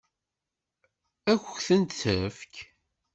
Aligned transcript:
Ad 1.31 1.39
kent-t-tefk? 1.63 2.53